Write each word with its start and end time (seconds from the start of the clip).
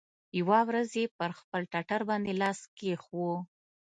يوه 0.39 0.59
ورځ 0.69 0.89
يې 0.99 1.05
پر 1.17 1.29
خپل 1.39 1.61
ټټر 1.71 2.01
باندې 2.09 2.31
لاس 2.41 2.59
کښېښوو. 2.77 3.33